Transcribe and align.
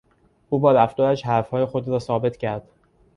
او 0.49 0.59
با 0.59 0.71
رفتارش 0.71 1.25
حرفهای 1.25 1.65
خود 1.65 1.87
را 1.87 1.99
ثابت 1.99 2.37
کرد. 2.37 2.69